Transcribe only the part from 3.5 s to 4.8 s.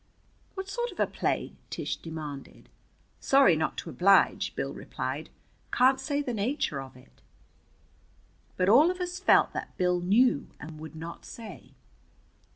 not to oblige," Bill